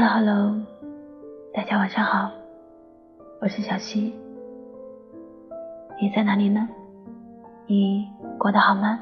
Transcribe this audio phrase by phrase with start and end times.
[0.00, 0.54] Hello Hello，
[1.52, 2.30] 大家晚上好，
[3.40, 4.14] 我是小溪，
[6.00, 6.68] 你在哪里呢？
[7.66, 8.08] 你
[8.38, 9.00] 过得好吗？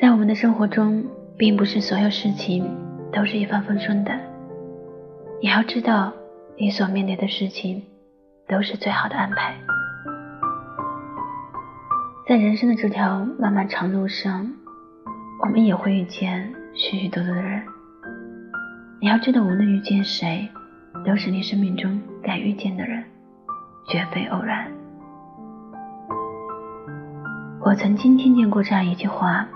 [0.00, 1.04] 在我们的生活中，
[1.36, 2.74] 并不是所有事情
[3.12, 4.18] 都是一帆风顺的，
[5.42, 6.10] 你要知道，
[6.56, 7.82] 你所面对的事情
[8.48, 9.54] 都是最好的安排。
[12.26, 14.50] 在人生的这条漫漫长路上。
[15.38, 17.62] 我们也会遇见许许多多的人。
[19.00, 20.48] 你要知道，无论遇见谁，
[21.04, 23.04] 都是你生命中该遇见的人，
[23.88, 24.70] 绝非偶然。
[27.60, 29.46] 我曾经听见过这样一句话：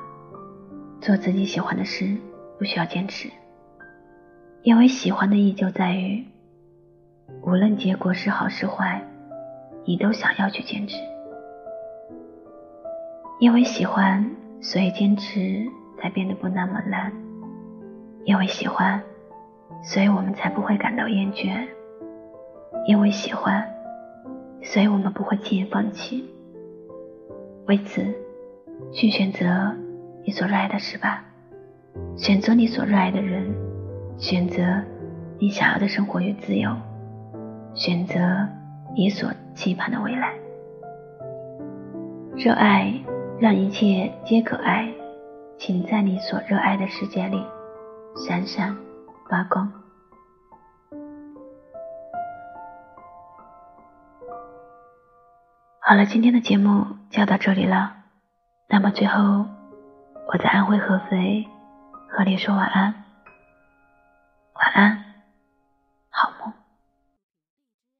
[1.00, 2.16] 做自己喜欢的事，
[2.58, 3.30] 不需要坚持，
[4.62, 6.24] 因为喜欢的意义就在于，
[7.42, 9.02] 无论结果是好是坏，
[9.86, 10.96] 你都想要去坚持，
[13.38, 14.39] 因为喜欢。
[14.60, 15.66] 所以坚持
[15.98, 17.12] 才变得不那么难，
[18.24, 19.02] 因为喜欢，
[19.82, 21.66] 所以我们才不会感到厌倦；
[22.86, 23.66] 因为喜欢，
[24.62, 26.28] 所以我们不会轻易放弃。
[27.66, 28.04] 为此，
[28.92, 29.74] 去选择
[30.24, 31.24] 你所热爱的事吧，
[32.16, 33.50] 选择你所热爱的人，
[34.18, 34.62] 选择
[35.38, 36.70] 你想要的生活与自由，
[37.74, 38.20] 选择
[38.94, 40.34] 你所期盼的未来。
[42.36, 42.92] 热爱。
[43.40, 44.92] 让一切皆可爱，
[45.58, 47.42] 请在你所热爱的世界里
[48.14, 48.76] 闪闪
[49.30, 49.72] 发光。
[55.80, 57.94] 好了，今天的节目就到这里了。
[58.68, 59.46] 那么最后，
[60.30, 61.48] 我在安徽合肥
[62.10, 62.92] 和你说晚安，
[64.52, 64.99] 晚安。